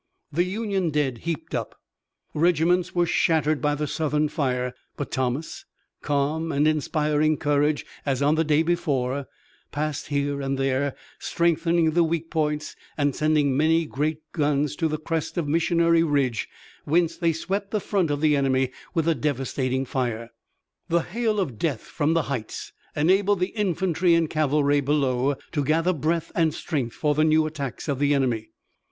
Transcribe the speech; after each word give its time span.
The 0.31 0.45
Union 0.45 0.89
dead 0.89 1.19
heaped 1.19 1.53
up, 1.53 1.75
regiments 2.33 2.95
were 2.95 3.05
shattered 3.05 3.61
by 3.61 3.75
the 3.75 3.85
Southern 3.85 4.29
fire, 4.29 4.73
but 4.97 5.11
Thomas, 5.11 5.63
calm, 6.01 6.51
and, 6.51 6.67
inspiring 6.67 7.37
courage 7.37 7.85
as 8.03 8.19
on 8.19 8.33
the 8.33 8.43
day 8.43 8.63
before, 8.63 9.27
passed 9.71 10.07
here 10.07 10.41
and 10.41 10.57
there, 10.57 10.95
strengthening 11.19 11.91
the 11.91 12.03
weak 12.03 12.31
points, 12.31 12.75
and 12.97 13.15
sending 13.15 13.55
many 13.55 13.85
great 13.85 14.21
guns 14.31 14.75
to 14.77 14.87
the 14.87 14.97
crest 14.97 15.37
of 15.37 15.47
Missionary 15.47 16.01
Ridge, 16.01 16.49
whence 16.83 17.15
they 17.15 17.31
swept 17.31 17.69
the 17.69 17.79
front 17.79 18.09
of 18.09 18.21
the 18.21 18.35
enemy 18.35 18.71
with 18.95 19.07
a 19.07 19.13
devastating 19.13 19.85
fire. 19.85 20.31
The 20.89 21.03
hail 21.03 21.39
of 21.39 21.59
death 21.59 21.81
from 21.81 22.15
the 22.15 22.23
heights 22.23 22.71
enabled 22.95 23.39
the 23.39 23.49
infantry 23.49 24.15
and 24.15 24.27
cavalry 24.27 24.81
below 24.81 25.35
to 25.51 25.63
gather 25.63 25.93
breath 25.93 26.31
and 26.33 26.55
strength 26.55 26.95
for 26.95 27.13
the 27.13 27.23
new 27.23 27.45
attacks 27.45 27.87
of 27.87 27.99
the 27.99 28.15
enemy. 28.15 28.49